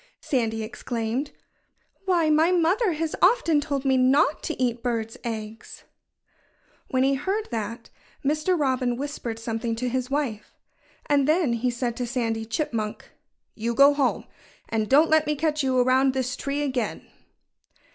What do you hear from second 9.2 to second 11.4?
something to his wife. And